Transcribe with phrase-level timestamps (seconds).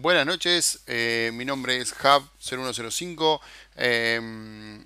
[0.00, 3.40] Buenas noches, eh, mi nombre es Hub0105,
[3.74, 4.20] eh,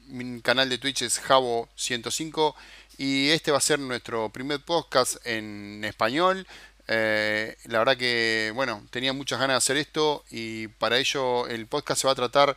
[0.06, 2.54] mi canal de Twitch es Javo105
[2.96, 6.46] y este va a ser nuestro primer podcast en español.
[6.88, 11.66] Eh, la verdad que, bueno, tenía muchas ganas de hacer esto y para ello el
[11.66, 12.56] podcast se va a tratar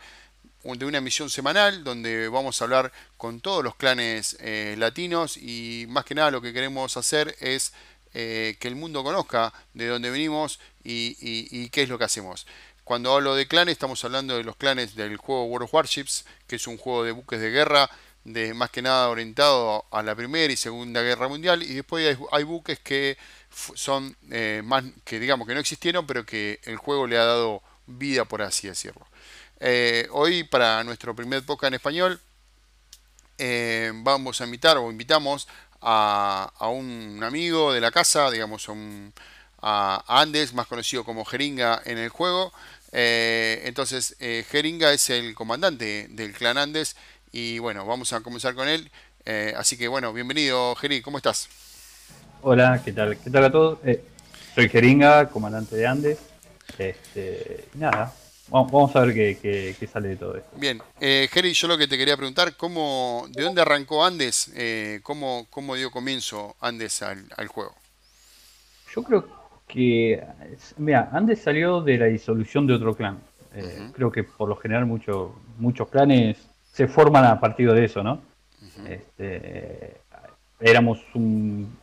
[0.63, 4.37] de una emisión semanal donde vamos a hablar con todos los clanes
[4.77, 7.73] latinos y más que nada lo que queremos hacer es
[8.13, 12.45] que el mundo conozca de dónde venimos y, qué es lo que hacemos.
[12.83, 16.57] Cuando hablo de clanes, estamos hablando de los clanes del juego World of Warships, que
[16.57, 17.89] es un juego de buques de guerra,
[18.23, 22.43] de más que nada orientado a la Primera y Segunda Guerra Mundial, y después hay,
[22.43, 23.17] buques que
[23.49, 27.63] son eh, más que digamos que no existieron, pero que el juego le ha dado
[27.87, 29.07] vida, por así decirlo.
[29.59, 32.21] Eh, hoy, para nuestro primer podcast en español,
[33.37, 35.47] eh, vamos a invitar o invitamos
[35.81, 39.13] a, a, un amigo de la casa, digamos, a un,
[39.67, 42.53] a Andes, más conocido como Jeringa en el juego.
[42.91, 46.95] Eh, entonces, eh, Jeringa es el comandante del clan Andes
[47.31, 48.91] y bueno, vamos a comenzar con él.
[49.25, 51.49] Eh, así que bueno, bienvenido Jeri, ¿cómo estás?
[52.43, 53.17] Hola, ¿qué tal?
[53.17, 53.79] ¿Qué tal a todos?
[54.53, 56.19] soy Jeringa, comandante de Andes.
[56.77, 58.13] Este, nada,
[58.49, 60.51] vamos, a ver qué, sale de todo esto.
[60.57, 64.51] Bien, eh, Jeri, yo lo que te quería preguntar, ¿cómo, ¿de dónde arrancó Andes?
[65.01, 67.73] ¿cómo, ¿cómo, dio comienzo Andes al, al juego?
[68.95, 70.23] Yo creo que,
[70.77, 73.19] mira, Andes salió de la disolución de otro clan.
[73.53, 76.37] Eh, creo que por lo general muchos muchos clanes
[76.71, 78.19] se forman a partir de eso, ¿no?
[78.89, 79.95] este,
[80.59, 80.99] éramos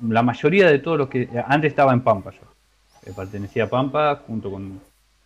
[0.01, 1.29] la mayoría de todos los que...
[1.47, 2.41] Antes estaba en Pampa yo.
[3.07, 4.81] Eh, pertenecía a Pampa junto con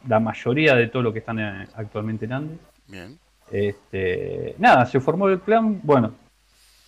[0.07, 2.59] la mayoría de todos los que están eh, actualmente en Andes.
[2.87, 3.19] Bien.
[3.51, 5.81] Este, nada, se formó el clan.
[5.83, 6.13] Bueno,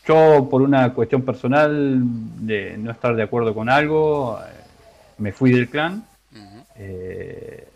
[0.07, 2.01] yo por una cuestión personal
[2.47, 4.39] de no estar de acuerdo con algo,
[5.19, 6.05] me fui del clan.
[6.77, 7.69] Eh,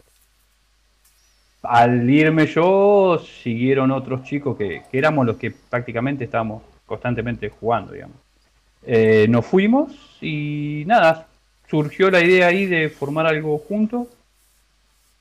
[1.62, 8.16] al irme yo, siguieron otros chicos que, éramos los que prácticamente estábamos constantemente jugando, digamos.
[8.84, 11.28] Eh, nos fuimos y nada,
[11.69, 14.08] surgió la idea ahí de formar algo juntos.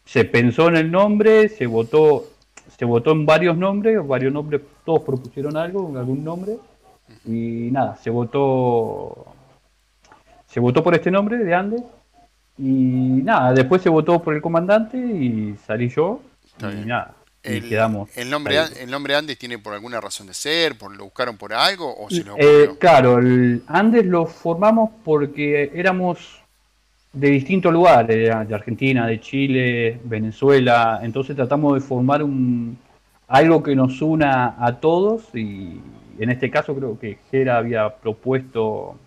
[0.05, 2.25] Se pensó en el nombre, se votó,
[2.75, 6.57] se votó en varios nombres, varios nombres, todos propusieron algo, algún nombre,
[7.23, 9.27] y nada, se votó,
[10.47, 11.83] se votó por este nombre de Andes
[12.57, 12.63] y
[13.23, 16.22] nada, después se votó por el comandante y salí yo.
[16.62, 17.16] y nada.
[17.44, 21.06] El, quedamos el nombre, el nombre Andes tiene por alguna razón de ser, por lo
[21.06, 26.40] buscaron por algo o se lo eh, Claro, el Andes lo formamos porque éramos
[27.13, 32.78] de distintos lugares, de Argentina, de Chile, Venezuela, entonces tratamos de formar un
[33.28, 35.79] algo que nos una a todos y
[36.19, 39.00] en este caso creo que Gera había propuesto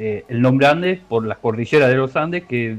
[0.00, 2.78] eh, el nombre Andes por las cordilleras de los Andes, que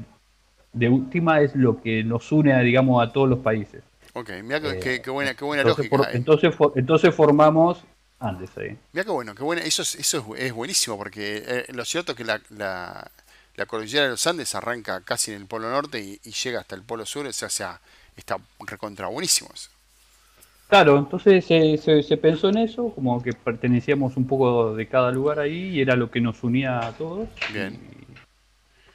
[0.72, 3.84] de última es lo que nos une, a, digamos, a todos los países.
[4.14, 6.12] Ok, mira qué, eh, buena, qué buena entonces, lógica.
[6.14, 7.84] entonces, entonces formamos
[8.20, 8.78] Andes ahí.
[8.94, 9.62] Mira qué bueno, qué buena.
[9.64, 13.12] Eso, es, eso es, buenísimo, porque eh, lo cierto es que la, la,
[13.56, 16.84] la, cordillera de los Andes arranca casi en el polo norte y, llega hasta el
[16.84, 17.82] polo sur, o sea,
[18.16, 19.70] está recontra buenísimo eso.
[20.70, 25.70] Claro, entonces se, pensó en eso, como que pertenecíamos un poco de cada lugar ahí
[25.70, 27.28] y era lo que nos unía a todos.
[27.52, 27.80] Bien.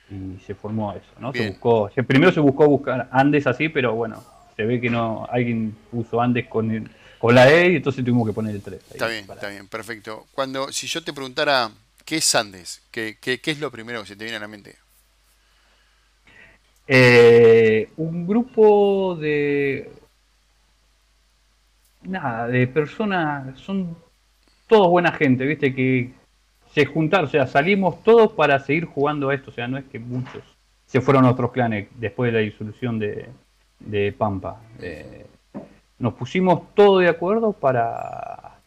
[0.08, 1.32] Y, se formó eso, ¿no?
[1.32, 4.22] Se buscó, primero se buscó buscar Andes así, pero bueno,
[4.54, 8.32] se ve que no, alguien puso Andes con, con la E y entonces tuvimos que
[8.32, 8.80] poner el 3.
[8.92, 10.26] está bien, está bien, perfecto.
[10.32, 11.72] Cuando, si yo te preguntara,
[12.04, 12.82] ¿qué es Andes?
[12.92, 14.76] ¿Qué, qué, qué es lo primero que se te viene a la mente?
[16.86, 19.90] Eh, un grupo de
[22.04, 23.96] nada, de personas, son
[24.66, 26.12] todos buena gente, viste, que
[26.72, 29.84] se juntaron, o sea, salimos todos para seguir jugando a esto, o sea, no es
[29.84, 30.42] que muchos
[30.86, 33.28] se fueron a otros clanes después de la disolución de,
[33.80, 34.60] de Pampa.
[34.80, 35.26] Eh,
[35.98, 38.58] nos pusimos todos de acuerdo para...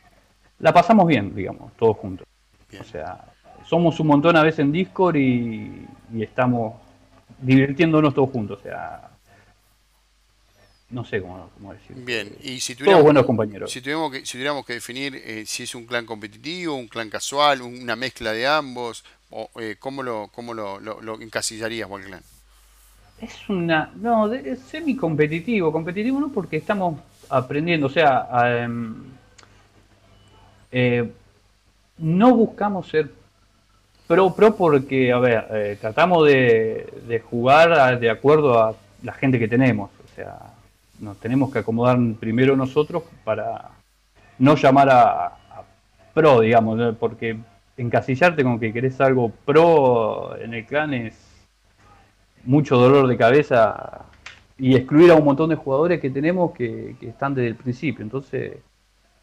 [0.59, 2.27] La pasamos bien, digamos, todos juntos.
[2.79, 3.25] O sea,
[3.63, 6.75] somos un montón a veces en Discord y, y estamos
[7.39, 9.09] divirtiéndonos todos juntos, o sea,
[10.89, 12.05] no sé cómo, cómo decirlo.
[12.05, 13.71] Bien, y si tuviéramos, buenos compañeros.
[13.71, 17.09] Si, tuviéramos que, si tuviéramos que definir eh, si es un clan competitivo, un clan
[17.09, 22.21] casual, una mezcla de ambos, o, eh, ¿cómo, lo, cómo lo, lo, encasillarías, el clan?
[23.19, 23.91] Es una.
[23.95, 25.73] No, es semi-competitivo.
[25.73, 27.87] Competitivo no porque estamos aprendiendo.
[27.87, 28.27] O sea,
[28.63, 28.95] em,
[30.71, 31.11] eh,
[31.97, 33.11] no buscamos ser
[34.07, 39.49] pro pro porque, a ver, tratamos de, de jugar de acuerdo a la gente que
[39.49, 39.89] tenemos.
[39.89, 40.56] O sea,
[40.99, 43.71] nos tenemos que acomodar primero nosotros para
[44.39, 45.37] no llamar a,
[46.13, 47.37] pro, digamos, porque
[47.77, 51.15] encasillarte con que querés algo pro en el clan es
[52.43, 54.05] mucho dolor de cabeza
[54.57, 58.03] y excluir a un montón de jugadores que tenemos que, que están desde el principio.
[58.03, 58.57] Entonces,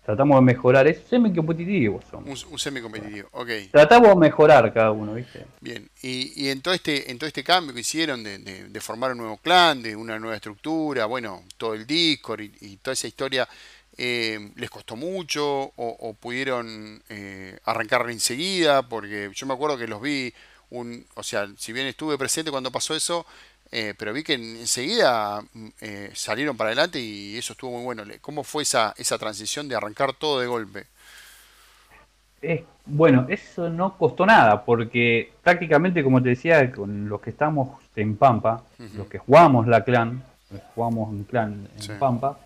[0.04, 0.86] tratamos de mejorar.
[0.86, 2.00] Es semi-competitivo.
[2.12, 3.48] Un, un semi-competitivo, ok.
[3.70, 5.46] Tratamos de mejorar cada uno, ¿viste?
[5.60, 9.12] Bien, y, y en, todo este, en todo este cambio que hicieron de, de, formar
[9.12, 13.48] un nuevo clan, de una nueva estructura, bueno, todo el Discord y, toda esa historia,
[13.96, 18.88] eh, ¿les costó mucho o, pudieron eh, arrancar enseguida?
[18.88, 20.32] Porque yo me acuerdo que los vi,
[20.70, 23.26] un, o sea, si bien estuve presente cuando pasó eso,
[23.70, 28.04] eh, pero vi que enseguida mm, eh, salieron para adelante y eso estuvo muy bueno.
[28.20, 30.86] ¿Cómo fue esa, esa transición de arrancar todo de golpe?
[32.86, 38.16] bueno, eso no costó nada, porque prácticamente, como te decía, con los que estamos en
[38.16, 38.62] Pampa,
[38.94, 40.22] los que jugamos la clan,
[40.74, 42.38] jugamos un clan en Pampa,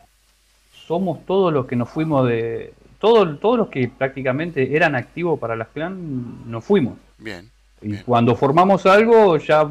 [0.86, 2.72] somos todos los que nos fuimos de.
[3.00, 6.94] Todos, todos los que prácticamente eran activos para las clan, nos fuimos.
[7.18, 7.50] Bien.
[7.80, 9.68] Y cuando formamos algo, ya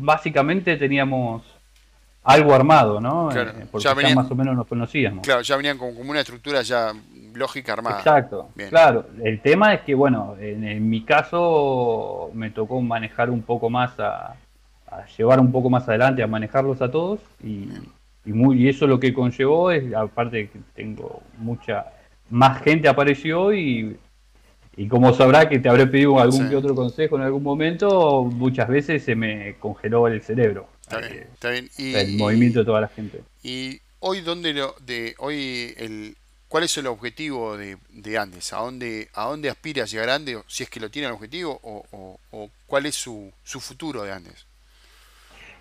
[0.00, 1.42] básicamente teníamos
[2.22, 3.30] algo armado, ¿no?
[3.32, 5.24] Eh, porque ya, más o menos nos conocíamos.
[5.24, 6.92] Claro, ya venían como, una estructura ya
[7.34, 7.98] lógica armada.
[7.98, 9.06] Exacto, claro.
[9.22, 14.34] El tema es que, bueno, en, mi caso me tocó manejar un poco más, a,
[15.16, 17.68] llevar un poco más adelante, a manejarlos a todos y,
[18.24, 21.86] y, muy, y eso lo que conllevó es, aparte que tengo mucha,
[22.28, 23.96] más gente apareció y
[24.76, 28.68] y como sabrá que te habré pedido algún que otro consejo en algún momento, muchas
[28.68, 30.68] veces se me congeló el cerebro.
[30.82, 33.20] Está bien, el movimiento de toda la gente.
[33.42, 36.16] Y hoy, ¿dónde lo, de, hoy el,
[36.48, 38.52] ¿cuál es el objetivo de, Andes?
[38.52, 40.38] ¿A dónde, ¿A dónde aspira a llegar Andes?
[40.46, 44.46] Si es que lo tiene el objetivo, o, cuál es su, su futuro de Andes.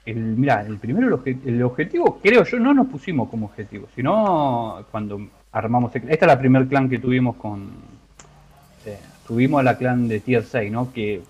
[0.05, 5.19] El, mira, el primero, el, objetivo, creo yo, no nos pusimos como objetivo, sino cuando
[5.51, 5.93] armamos.
[5.95, 7.98] Esta es la primer clan que tuvimos con,
[9.29, 10.91] tuvimos a la clan de Tier 6, ¿no?
[10.91, 11.21] Que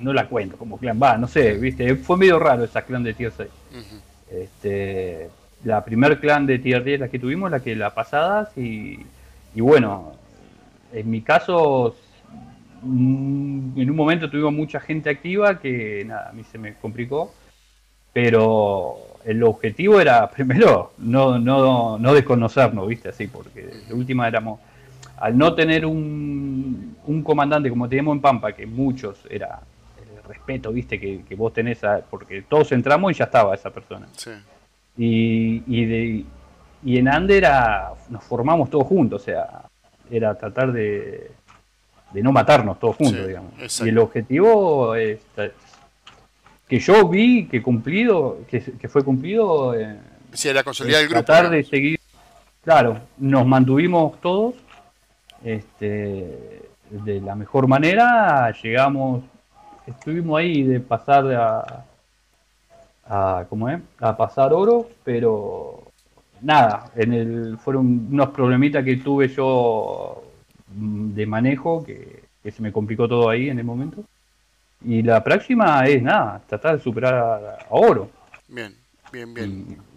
[0.00, 3.14] no la cuento como clan, va, no sé, viste, fue medio raro esa clan de
[3.14, 3.48] Tier 6.
[4.32, 5.30] este,
[5.62, 8.98] la primer clan de Tier 10 la que tuvimos, la que la pasada, y,
[9.54, 10.14] y bueno,
[10.92, 11.94] en mi caso,
[12.82, 17.32] mm, en un momento tuvimos mucha gente activa que nada, a mí se me complicó,
[18.12, 24.58] pero el objetivo era primero no, no, no desconocernos, viste, así, porque de última éramos
[25.20, 29.60] al no tener un, un, comandante como teníamos en Pampa, que muchos era
[30.00, 31.80] el respeto, viste, que, vos tenés,
[32.10, 34.06] porque todos entramos y ya estaba esa persona.
[34.16, 34.30] Sí.
[34.96, 36.24] Y, y, de,
[36.84, 37.40] y en Ande
[38.10, 39.62] nos formamos todos juntos, o sea,
[40.10, 41.30] era tratar de,
[42.12, 43.52] de no matarnos todos juntos, digamos.
[43.84, 45.20] Y el objetivo es,
[46.68, 49.74] que yo vi que cumplido, que, fue cumplido.
[49.74, 49.96] Eh,
[50.32, 51.24] sí, la consolidar el grupo.
[51.24, 51.98] Tratar de seguir.
[52.62, 54.54] Claro, nos mantuvimos todos
[55.42, 58.52] este, de la mejor manera.
[58.62, 59.24] Llegamos,
[59.86, 61.84] estuvimos ahí de pasar a,
[63.06, 63.80] a ¿cómo es?
[64.00, 65.82] A pasar oro, pero
[66.40, 70.22] nada, en el fueron unos problemitas que tuve yo
[70.74, 74.04] mm, de manejo que, se me complicó todo ahí en el momento.
[74.82, 78.08] Y la próxima es nada, tratar de superar a, oro.
[78.48, 78.74] Bien,
[79.12, 79.87] bien, bien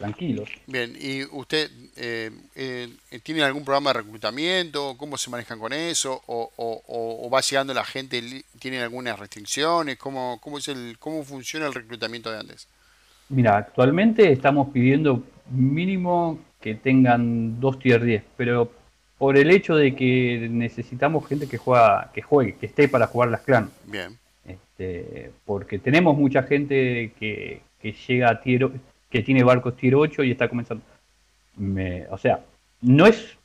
[0.00, 0.48] tranquilos.
[0.66, 2.88] Bien, ¿y usted eh, eh,
[3.22, 4.96] tiene algún programa de reclutamiento?
[4.96, 6.22] ¿Cómo se manejan con eso?
[6.26, 8.22] ¿O, o, va llegando la gente?
[8.58, 9.98] ¿Tienen algunas restricciones?
[9.98, 12.66] ¿Cómo, cómo, es el, ¿Cómo funciona el reclutamiento de Andes?
[13.28, 18.72] Mira, actualmente estamos pidiendo mínimo que tengan dos tier 10, pero
[19.18, 23.28] por el hecho de que necesitamos gente que juega, que juegue, que esté para jugar
[23.28, 23.70] las clan.
[23.84, 24.18] Bien.
[24.46, 28.70] Este, porque tenemos mucha gente que, que llega a tier,
[29.10, 30.82] que tiene barcos tier 8 y está comenzando.
[32.10, 32.40] o sea,
[32.82, 33.36] no es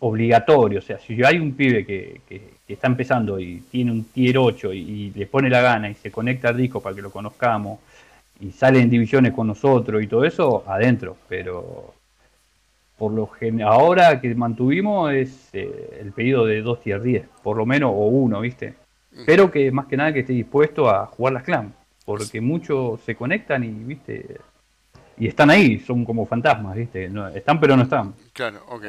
[0.00, 0.80] obligatorio.
[0.80, 5.10] O sea, si hay un pibe que, está empezando y tiene un tier 8 y,
[5.14, 7.80] le pone la gana y se conecta al disco para que lo conozcamos
[8.40, 11.16] y sale en divisiones con nosotros y todo eso, adentro.
[11.28, 11.94] Pero
[12.98, 13.30] por lo
[13.64, 18.06] ahora que mantuvimos es eh, el pedido de dos tier 10, por lo menos, o
[18.06, 18.74] uno, ¿viste?
[19.26, 21.74] Pero que más que nada que esté dispuesto a jugar las clan,
[22.06, 24.38] porque muchos se conectan y, ¿viste?
[25.18, 27.08] Y están ahí, son como fantasmas, ¿viste?
[27.08, 28.14] No, están pero no están.
[28.32, 28.84] Claro, ok.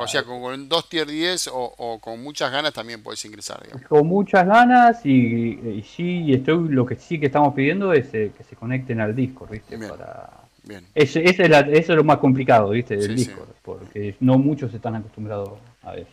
[0.00, 3.62] O sea, con, dos tier 10 o, con muchas ganas también puedes ingresar.
[3.88, 8.44] Con muchas ganas y, sí, estoy, lo que sí que estamos pidiendo es eh, que
[8.44, 9.76] se conecten al Discord, ¿viste?
[9.76, 9.90] Bien.
[9.90, 10.30] Para...
[10.62, 10.86] Bien.
[10.94, 12.96] Es, es eso es lo más complicado, ¿viste?
[12.96, 16.10] Del Discord, porque no muchos están acostumbrados a eso.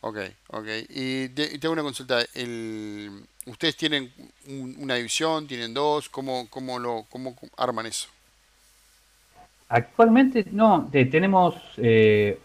[0.00, 0.18] Ok,
[0.48, 0.66] ok.
[0.90, 2.22] Y tengo una consulta.
[2.34, 4.12] El, ¿Ustedes tienen
[4.78, 5.46] una división?
[5.46, 6.08] ¿Tienen dos?
[6.08, 8.08] ¿Cómo, cómo, lo, ¿Cómo arman eso?
[9.68, 12.38] Actualmente no, tenemos eh,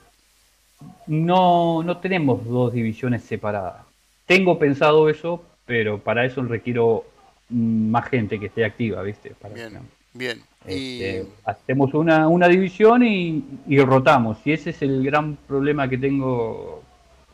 [1.08, 3.86] no, no tenemos dos divisiones separadas.
[4.26, 7.06] Tengo pensado eso, pero para eso requiero
[7.50, 9.34] más gente que esté activa, ¿viste?
[9.54, 9.82] bien,
[10.14, 10.44] Bien.
[10.66, 14.38] Este, hacemos una, una división y, y, rotamos.
[14.46, 16.84] Y ese es el gran problema que tengo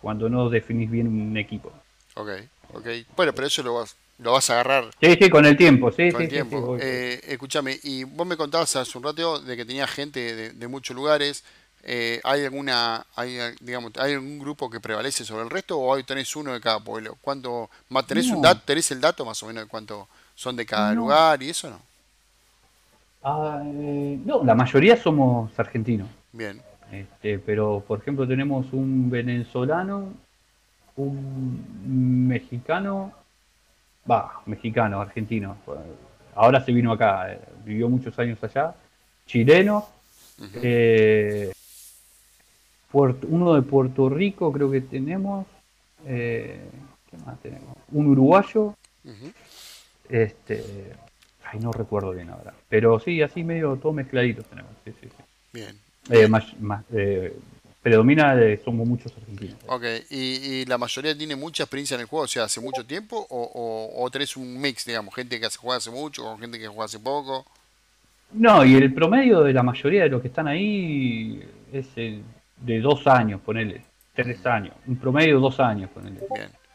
[0.02, 1.72] cuando no definís bien un equipo.
[2.16, 2.30] Ok,
[2.74, 2.88] ok.
[3.16, 4.90] Bueno, pero eso lo vas, lo vas a agarrar.
[5.02, 6.12] Sí, sí, con el tiempo, sí.
[6.12, 6.78] Con sí, el tiempo.
[6.80, 10.68] Eh, escúchame, y vos me contabas hace un rato de que tenía gente de, de
[10.68, 11.44] muchos lugares.
[11.90, 16.04] Eh, ¿Hay alguna, hay, digamos, hay algún grupo que prevalece sobre el resto o hoy
[16.04, 17.18] tenés uno de cada pueblo?
[17.22, 17.70] ¿Cuánto,
[18.06, 21.42] tenés, un dato, tenés el dato más o menos de cuánto son de cada lugar
[21.42, 21.80] y eso no?
[23.24, 26.10] Ah, eh, no, la mayoría somos argentinos.
[26.34, 26.62] Bien.
[26.92, 30.14] Este, pero, por ejemplo, tenemos un venezolano,
[30.98, 33.14] un mexicano,
[34.10, 35.58] va, mexicano, argentino.
[36.36, 38.76] Ahora se vino acá, eh, vivió muchos años allá.
[39.26, 39.88] Chileno,
[40.62, 41.52] eh,
[42.94, 45.46] uno de Puerto Rico creo que tenemos.
[46.06, 46.70] Eh,
[47.10, 47.76] ¿Qué más tenemos?
[47.92, 48.76] Un uruguayo.
[50.10, 50.94] Este.
[51.44, 52.54] Ay, no recuerdo bien ahora.
[52.70, 54.72] Pero sí, así medio todo mezcladito tenemos.
[54.84, 55.24] Sí, sí, sí.
[55.54, 56.30] Bien.
[56.30, 56.46] Más,
[57.88, 59.56] predomina, somos muchos argentinos.
[59.68, 62.26] Ok, ¿Y, la mayoría tiene mucha experiencia en el juego?
[62.26, 63.26] O sea, ¿hace mucho tiempo?
[63.30, 65.16] ¿O, o, tenés un mix, digamos?
[65.16, 67.46] Gente que juega hace mucho o gente que juega hace poco?
[68.34, 71.42] No, y el promedio de la mayoría de los que están ahí
[71.72, 73.82] es de dos años, ponele,
[74.14, 76.20] tres años, un promedio de dos años, ponele.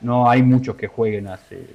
[0.00, 1.66] No hay muchos que jueguen hace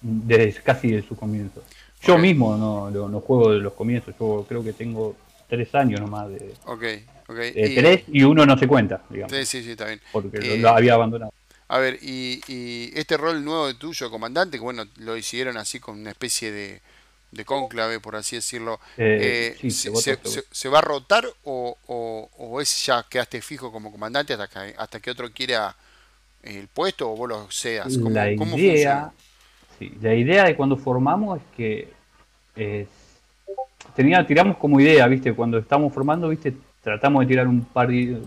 [0.00, 1.62] desde casi de su comienzo.
[2.00, 5.14] Yo mismo no, no, juego de los comienzos, yo creo que tengo
[5.46, 7.52] tres años nomás de, okay, okay.
[7.74, 9.32] tres y uno no se cuenta, digamos.
[9.32, 10.00] Sí, sí, sí, está bien.
[10.12, 11.32] Porque lo, lo, había abandonado.
[11.68, 15.80] A ver, y, y este rol nuevo de tuyo, comandante, que bueno, lo hicieron así
[15.80, 16.80] con una especie de
[17.36, 23.04] de cónclave, por así decirlo, eh, eh, se, va a rotar o, o, es ya
[23.08, 25.74] quedaste fijo como comandante hasta que, hasta que otro quiera
[26.42, 27.96] el puesto o vos lo seas?
[27.98, 29.12] ¿Cómo, la, idea,
[30.00, 32.86] la idea de cuando formamos es que
[33.94, 35.32] tenía, tiramos como idea, ¿viste?
[35.34, 36.54] Cuando estamos formando, ¿viste?
[36.86, 38.22] Tratamos de tirar un par de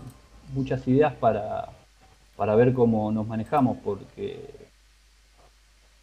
[0.52, 1.70] muchas ideas para,
[2.36, 4.38] para ver cómo nos manejamos, porque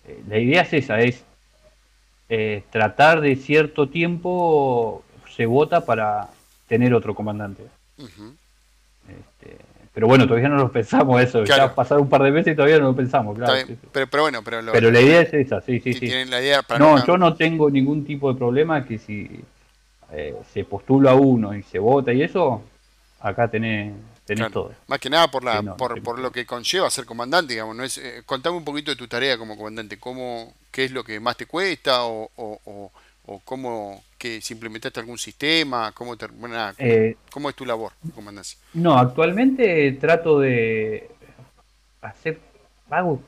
[0.07, 1.23] eh, la idea es esa, es
[2.29, 5.03] eh, tratar de cierto tiempo
[5.35, 6.29] se vota para
[6.67, 7.61] tener otro comandante.
[7.99, 9.57] este,
[9.93, 11.43] pero bueno, todavía no lo pensamos eso.
[11.43, 13.53] Ya pasaron un par de veces y todavía no lo pensamos, claro.
[13.93, 16.11] Pero, pero, bueno, pero, pero la idea es esa, sí, sí, sí.
[16.79, 19.43] no, yo no tengo ningún tipo de problema que si
[20.11, 22.61] eh, se postula uno y se vota y eso,
[23.19, 23.93] acá tenés
[24.51, 24.73] todo.
[24.87, 27.75] Más que nada por la por, por, lo que conlleva ser comandante, digamos.
[27.75, 29.99] No es, eh, contame un poquito de tu tarea como comandante.
[29.99, 32.03] ¿Cómo, ¿Qué es lo que más te cuesta?
[32.03, 32.91] ¿O, o,
[33.25, 35.91] o, cómo que si implementaste algún sistema?
[35.93, 36.27] ¿Cómo, te,
[36.79, 38.59] eh, ¿cómo, es tu labor, comandancia?
[38.73, 41.09] No, actualmente trato de
[42.01, 42.39] hacer.
[42.89, 43.21] Hago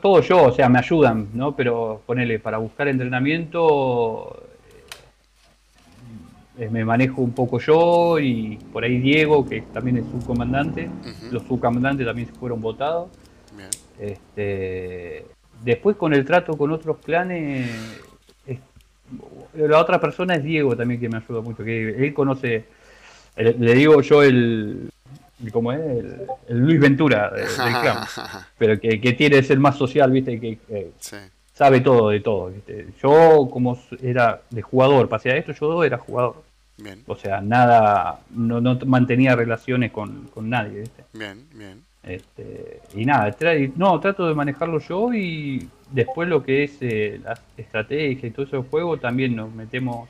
[0.00, 1.56] todo yo, o sea, me ayudan, ¿no?
[1.56, 4.44] Pero ponele, para buscar entrenamiento
[6.58, 10.90] me manejo un poco yo y por ahí Diego, que también es subcomandante.
[11.30, 13.10] Los subcomandantes también fueron votados.
[13.98, 15.26] Este,
[15.64, 17.70] después con el trato con otros clanes,
[19.54, 22.64] la otra persona es Diego también que me ayuda mucho, que él conoce,
[23.36, 24.90] le digo yo el,
[25.52, 25.80] ¿cómo es?
[26.48, 28.06] El, Luis Ventura del clan,
[28.58, 30.58] pero que, tiene es el más social, viste, que,
[31.62, 32.52] sabe todo de todo.
[33.00, 36.42] Yo, como era de jugador, pasé a esto, yo era jugador.
[37.06, 40.80] O sea, nada, no, no mantenía relaciones con, nadie.
[40.80, 41.04] ¿viste?
[41.12, 41.82] Bien, bien.
[42.02, 43.32] Este, y nada,
[43.76, 48.44] no, trato de manejarlo yo y después lo que es eh, la estrategia y todo
[48.44, 50.08] ese juego también nos metemos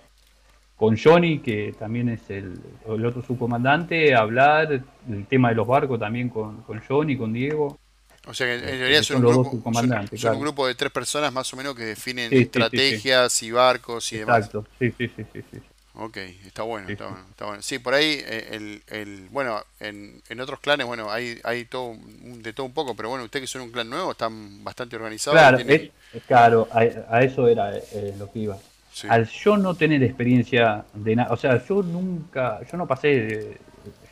[0.76, 5.66] con Johnny, que también es el, el otro subcomandante, a hablar el tema de los
[5.66, 7.78] barcos también con, con Johnny, con Diego.
[8.26, 11.56] O sea que en realidad son, un grupo, un grupo de tres personas más o
[11.56, 14.46] menos que definen estrategias y barcos y demás.
[14.46, 15.58] Exacto, sí, sí, sí, sí,
[15.94, 17.62] Ok, está bueno, está bueno, está bueno.
[17.62, 21.94] Sí, por ahí, eh, el, el, bueno, en, en otros clanes, bueno, hay, hay todo,
[21.98, 25.38] de todo un poco, pero bueno, ustedes que son un clan nuevo están bastante organizados.
[25.38, 25.58] Claro,
[26.26, 28.56] claro a, eso era eh, lo que iba.
[29.08, 33.58] Al yo no tener experiencia de nada, o sea, yo nunca, yo no pasé, de,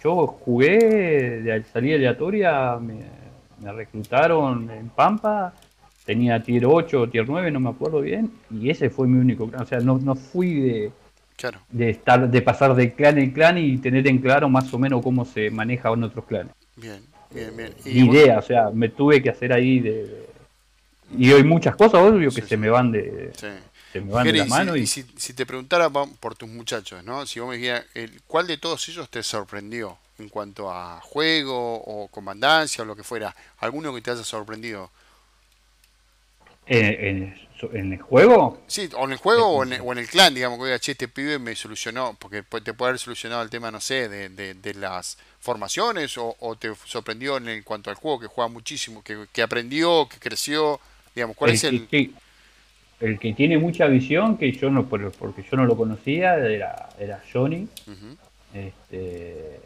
[0.02, 3.20] yo jugué, de salida aleatoria, me
[3.61, 5.55] me reclutaron en Pampa,
[6.05, 9.49] tenía tier 8 o tier 9, no me acuerdo bien, y ese fue mi único
[9.49, 9.62] clan.
[9.62, 10.93] O sea, no, no fui de,
[11.71, 15.02] de estar de pasar de clan en clan y tener en claro más o menos
[15.02, 16.52] cómo se maneja en otros clanes.
[16.76, 17.75] Bien, bien, bien.
[17.85, 20.31] Y idea, o sea, me tuve que hacer ahí de,
[21.17, 23.33] y hay muchas cosas, obvio, que se me van de,
[23.93, 24.76] se me van de la mano.
[24.76, 27.26] Y, si, si, te preguntara por tus muchachos, ¿no?
[27.26, 27.85] Si vos me dijeras,
[28.26, 29.99] ¿cuál de todos ellos te sorprendió?
[30.21, 33.35] En cuanto a juego o comandancia o lo que fuera?
[33.59, 34.91] ¿Alguno que te haya sorprendido?
[36.67, 37.35] Eh,
[37.73, 38.62] ¿En el juego?
[38.67, 41.55] Sí, o en el juego o en, el, clan, digamos, que che, este pibe me
[41.55, 46.57] solucionó, porque te puede haber solucionado el tema, no sé, de, de, las formaciones, o,
[46.59, 50.81] te sorprendió en cuanto al juego, que juega muchísimo, que, aprendió, que creció,
[51.15, 51.89] digamos, ¿cuál es el...?
[53.00, 57.23] el que tiene mucha visión, que yo no, porque yo no lo conocía, era, era
[57.33, 57.67] Johnny.
[58.55, 59.61] este,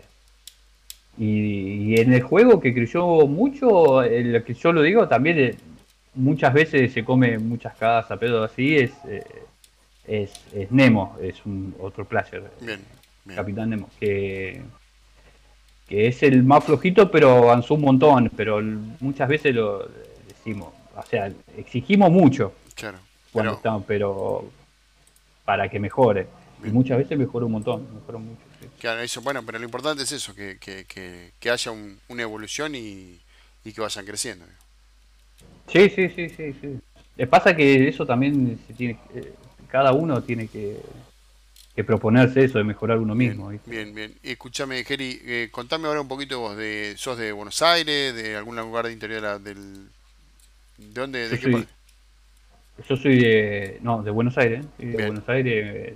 [1.19, 5.55] y, en el juego que creyó mucho, el que yo lo digo, también eh,
[6.15, 9.25] muchas veces se come muchas cagadas a pedo así, es, eh,
[10.07, 12.43] es, es, Nemo, es un otro placer.
[13.35, 14.61] Capitán Nemo, que,
[15.89, 18.61] que es el más flojito, pero avanzó un montón, pero
[19.01, 19.89] muchas veces lo
[20.29, 22.53] decimos, o sea, exigimos mucho.
[22.75, 22.99] Claro
[23.35, 24.45] cuando pero, están, pero
[25.45, 26.29] para que mejore.
[26.65, 28.41] Y muchas veces mejora un montón, mejora mucho.
[28.79, 30.85] Claro, eso, bueno, pero lo importante es eso, que, que,
[31.39, 31.73] que, haya
[32.09, 33.19] una evolución y,
[33.65, 34.45] y, que vayan creciendo.
[35.69, 36.79] Sí, sí, sí, sí, sí.
[37.17, 39.33] Le pasa que eso también se tiene, eh,
[39.69, 40.79] cada uno tiene que,
[41.75, 43.51] que proponerse eso de mejorar uno mismo.
[43.67, 44.15] Bien, bien.
[44.23, 48.57] Escúchame, Geri, eh, contame ahora un poquito vos, de, ¿sos de Buenos Aires, de algún
[48.57, 49.89] lugar de interior del...
[50.77, 51.29] ¿De dónde?
[51.29, 51.75] ¿De qué parte?
[52.89, 53.79] Yo soy de.
[53.83, 54.65] No, de Buenos Aires.
[54.79, 55.95] de Buenos Aires,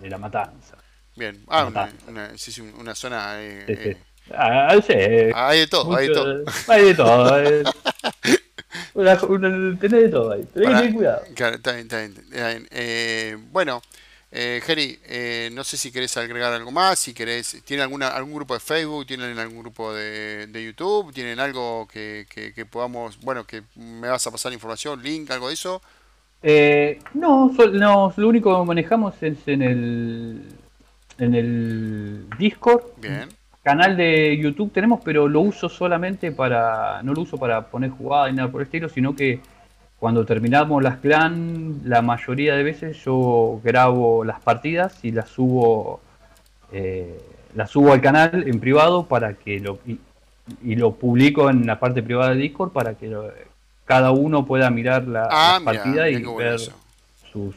[0.00, 0.75] de, La Matanza.
[1.16, 1.42] Bien.
[1.48, 3.42] Ah, una, una, sí, sí, una zona.
[3.42, 3.88] Eh, sí, sí.
[3.90, 3.96] Eh.
[4.34, 6.44] Ah, sí, hay de todo, hay de todo.
[6.68, 7.42] Hay de todo.
[7.42, 7.64] Eh.
[8.94, 10.44] una, tenés de todo ahí.
[10.52, 11.22] Tenés que tener cuidado.
[11.34, 12.14] Claro, está bien, está bien.
[12.30, 12.68] Está bien.
[12.70, 13.82] Eh, bueno.
[14.38, 18.34] Eh, Jerry, eh, no sé si querés agregar algo más, si querés, ¿tienen alguna, algún
[18.34, 23.62] grupo de Facebook, tienen algún grupo de, YouTube, tienen algo que, que, podamos, bueno, que
[23.76, 25.80] me vas a pasar información, link, algo de eso?
[26.42, 30.42] Eh, no, no, lo único que manejamos es en el,
[31.18, 32.82] en el Discord.
[33.00, 33.28] Bien.
[33.62, 38.30] Canal de YouTube tenemos, pero lo uso solamente para, no lo uso para poner jugadas
[38.30, 39.40] ni nada por el estilo, sino que
[39.98, 46.00] cuando terminamos las clan, la mayoría de veces yo grabo las partidas y las subo,
[46.70, 47.18] eh,
[47.54, 52.04] las subo al canal en privado para que lo y, lo publico en la parte
[52.04, 53.12] privada de Discord para que
[53.84, 56.60] cada uno pueda mirar la, ah, partida y ver
[57.32, 57.56] sus,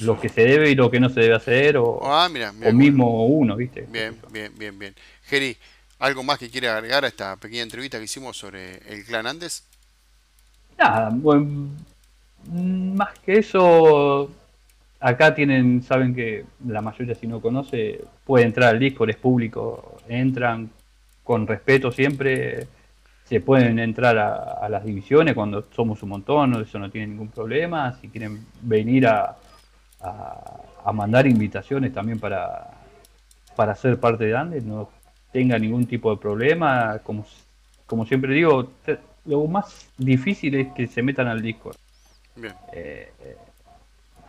[0.00, 2.28] lo que se debe y lo que no se debe hacer o, ah,
[2.64, 3.86] o mismo uno, ¿viste?
[3.90, 4.94] Bien, bien, bien, bien.
[5.24, 5.56] Geri,
[5.98, 9.64] ¿algo más que quiere agregar a esta pequeña entrevista que hicimos sobre el clan Andes?
[10.78, 11.70] Nada, bueno,
[12.50, 14.30] más que eso,
[15.00, 19.98] acá tienen, saben que la mayoría si no conoce, puede entrar al Discord, es público,
[20.08, 20.70] entran
[21.24, 22.66] con respeto siempre,
[23.24, 27.96] se pueden entrar a, las divisiones cuando somos un montón, eso no tiene ningún problema,
[28.00, 29.36] si quieren venir a,
[30.02, 32.70] a, mandar invitaciones también para,
[33.56, 34.90] para ser parte de Andes, no
[35.32, 37.24] tenga ningún tipo de problema, como,
[37.86, 38.70] como siempre digo,
[39.24, 41.76] lo más difícil es que se metan al Discord.
[42.34, 42.54] Bien.
[42.72, 43.36] Eh, eh,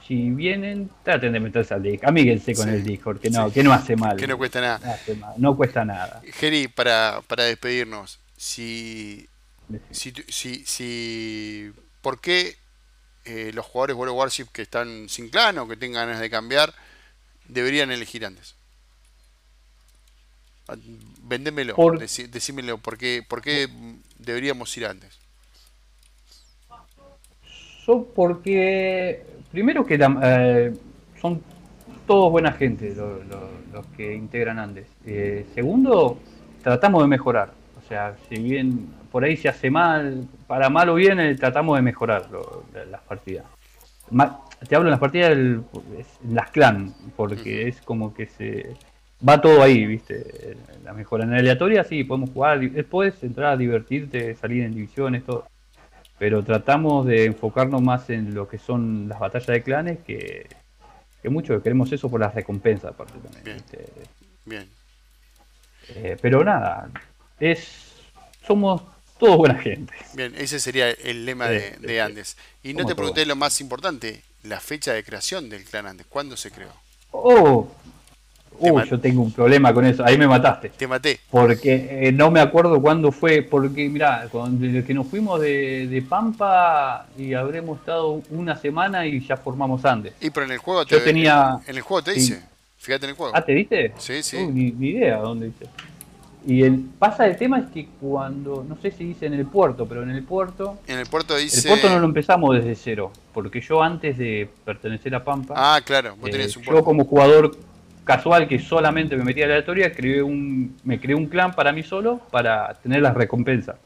[0.08, 2.10] si vienen, traten de meterse al Discord.
[2.10, 4.18] Amíguense con el Discord, que no, que no hace mal.
[4.18, 5.00] Que no cuesta nada.
[5.38, 6.22] No, cuesta nada.
[6.34, 9.28] Geri, para, para despedirnos, si,
[9.92, 12.58] si, si, si, ¿por qué
[13.26, 16.74] eh, los jugadores World Warship que están sin clan o que tengan ganas de cambiar
[17.48, 18.56] deberían elegir antes?
[20.68, 20.76] Ah,
[21.24, 21.76] vendémelo,
[22.30, 23.68] decímelo, ¿por qué, ¿por qué
[24.18, 25.20] deberíamos ir antes?
[27.86, 30.74] Yo porque, primero que eh,
[31.20, 31.42] son
[32.08, 34.88] todos buena gente los, que integran Andes.
[35.06, 36.18] Eh, segundo,
[36.62, 37.52] tratamos de mejorar.
[37.84, 41.76] O sea, si bien por ahí se hace mal, para mal o bien, eh, tratamos
[41.76, 42.28] de mejorar
[42.90, 43.46] las partidas.
[44.68, 45.66] te hablo en las partidas, en
[46.30, 48.76] las clan, porque es como que se
[49.28, 50.56] va todo ahí, ¿viste?
[50.84, 55.48] La mejora en aleatoria, sí, podemos jugar, después entrar a divertirte, salir en divisiones, todo.
[56.18, 60.48] Pero tratamos de enfocarnos más en lo que son las batallas de clanes, que,
[61.22, 63.58] que mucho que queremos eso por las recompensas, aparte también.
[64.46, 64.68] Bien.
[65.90, 66.90] Eh, pero nada,
[67.40, 67.68] es
[68.46, 68.82] somos
[69.20, 69.94] todos buena gente.
[70.14, 72.38] Bien, ese sería el lema de, Andes.
[72.62, 76.06] Y no te pregunté lo más importante, la fecha de creación del clan Andes.
[76.10, 76.72] ¿Cuándo se creó?
[77.12, 77.70] Oh,
[78.90, 80.04] yo tengo un problema con eso.
[80.06, 80.70] Ahí me mataste.
[80.70, 81.20] Te maté.
[81.30, 83.42] Porque eh, no me acuerdo cuándo fue.
[83.42, 89.38] Porque, mirá, desde que nos fuimos de, Pampa y habremos estado una semana y ya
[89.38, 90.14] formamos Andes.
[90.22, 92.42] Y pero en el juego te, yo tenía, en el juego te dice.
[92.78, 93.34] Fíjate en el juego.
[93.36, 93.94] ¿Ah, te dice?
[93.98, 94.46] Sí, sí.
[94.46, 95.66] ni, idea dónde dice.
[96.46, 99.88] Y el pasa el tema es que cuando, no sé si dice en el puerto,
[99.88, 100.80] pero en el puerto.
[100.88, 101.68] En el puerto dice.
[101.68, 105.54] El puerto no lo empezamos desde cero, porque yo antes de pertenecer a Pampa.
[105.56, 106.64] Ah, claro, vos eh, un.
[106.64, 107.56] Yo como jugador
[108.04, 111.72] casual que solamente me metía a la aleatoria, creé un, me creé un clan para
[111.72, 113.78] mí solo para tener las recompensas.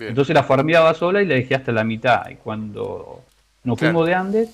[0.00, 2.28] Entonces la farmeaba sola y la dejé hasta la mitad.
[2.28, 3.22] Y cuando
[3.62, 4.50] Nos fuimos de Andes,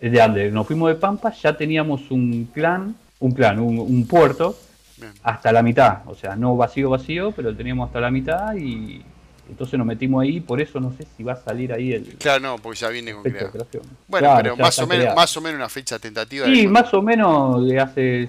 [0.00, 4.56] eh, de Andes, nos fuimos de Pampa, ya teníamos un clan, un clan, un, puerto,
[5.22, 5.98] hasta la mitad.
[6.06, 9.02] O sea, no vacío, vacío, pero teníamos hasta la mitad y
[9.48, 12.04] entonces nos metimos ahí, por eso no sé si va a salir ahí el.
[12.18, 13.22] Claro, no, porque ya viene con
[14.06, 16.46] Bueno, pero más o, menos, más o menos una fecha tentativa.
[16.46, 18.28] Sí, más o menos de hace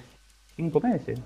[0.55, 1.19] cinco meses.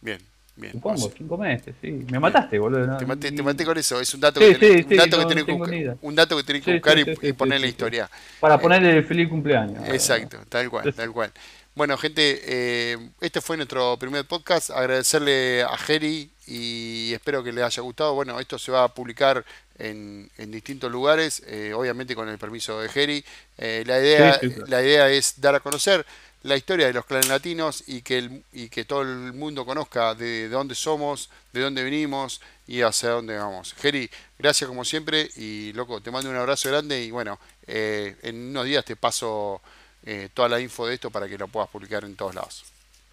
[0.00, 0.18] Bien,
[0.56, 0.72] bien.
[0.72, 2.06] Supongo, cinco meses, sí.
[2.10, 2.96] Me mataste, boludo.
[2.96, 5.44] Te, maté, te, maté, con eso, es un dato que tenés, un dato que tenés
[5.44, 8.10] que buscar, un dato que tenés que buscar y, poner en la historia.
[8.40, 9.86] Para eh, ponerle el feliz cumpleaños.
[9.88, 11.32] Exacto, tal cual, tal cual.
[11.74, 14.68] Bueno, gente, eh, este fue nuestro primer podcast.
[14.70, 18.12] Agradecerle a Jerry y espero que les haya gustado.
[18.12, 19.42] Bueno, esto se va a publicar
[19.78, 23.24] en, distintos lugares, eh, obviamente con el permiso de Jerry.
[23.56, 26.04] Eh, la, idea, la idea es dar a conocer
[26.42, 30.14] la historia de los clanes latinos y que, el, y que todo el mundo conozca
[30.14, 33.72] de, dónde somos, de dónde venimos y hacia dónde vamos.
[33.80, 38.66] Jerry, gracias como siempre y loco, te mando un abrazo grande y bueno, en unos
[38.66, 39.62] días te paso
[40.04, 42.64] eh, toda la info de esto para que lo puedas publicar en todos lados.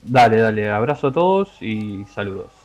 [0.02, 2.59] Dale, dale, abrazo a todos y saludos.